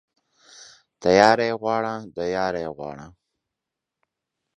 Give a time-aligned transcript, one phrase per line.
[1.01, 3.07] تياره يې غواړه، د ياره يې غواړه.